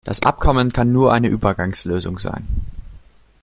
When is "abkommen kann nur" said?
0.23-1.13